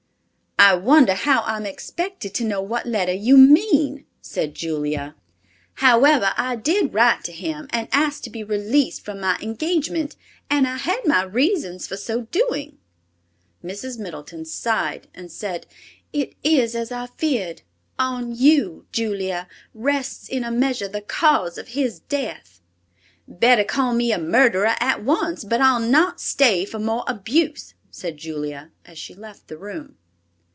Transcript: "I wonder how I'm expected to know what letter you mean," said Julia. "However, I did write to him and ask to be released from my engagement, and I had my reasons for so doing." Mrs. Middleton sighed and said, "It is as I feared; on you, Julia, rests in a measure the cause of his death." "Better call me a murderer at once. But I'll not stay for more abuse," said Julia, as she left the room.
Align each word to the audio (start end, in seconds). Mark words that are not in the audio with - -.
"I 0.59 0.75
wonder 0.75 1.15
how 1.15 1.41
I'm 1.41 1.65
expected 1.65 2.35
to 2.35 2.43
know 2.45 2.61
what 2.61 2.85
letter 2.85 3.11
you 3.11 3.35
mean," 3.35 4.05
said 4.21 4.53
Julia. 4.53 5.15
"However, 5.75 6.33
I 6.37 6.55
did 6.55 6.93
write 6.93 7.23
to 7.23 7.31
him 7.31 7.65
and 7.71 7.87
ask 7.91 8.21
to 8.23 8.29
be 8.29 8.43
released 8.43 9.01
from 9.03 9.19
my 9.19 9.37
engagement, 9.41 10.15
and 10.51 10.67
I 10.67 10.77
had 10.77 11.01
my 11.03 11.23
reasons 11.23 11.87
for 11.87 11.97
so 11.97 12.21
doing." 12.29 12.77
Mrs. 13.63 13.97
Middleton 13.97 14.45
sighed 14.45 15.07
and 15.15 15.31
said, 15.31 15.65
"It 16.13 16.35
is 16.43 16.75
as 16.75 16.91
I 16.91 17.07
feared; 17.07 17.63
on 17.97 18.35
you, 18.35 18.85
Julia, 18.91 19.47
rests 19.73 20.29
in 20.29 20.43
a 20.43 20.51
measure 20.51 20.87
the 20.87 21.01
cause 21.01 21.57
of 21.57 21.69
his 21.69 21.99
death." 22.01 22.61
"Better 23.27 23.63
call 23.63 23.95
me 23.95 24.11
a 24.11 24.19
murderer 24.19 24.75
at 24.79 25.03
once. 25.03 25.43
But 25.43 25.59
I'll 25.59 25.79
not 25.79 26.21
stay 26.21 26.65
for 26.65 26.77
more 26.77 27.03
abuse," 27.07 27.73
said 27.89 28.17
Julia, 28.17 28.71
as 28.85 28.99
she 28.99 29.15
left 29.15 29.47
the 29.47 29.57
room. 29.57 29.97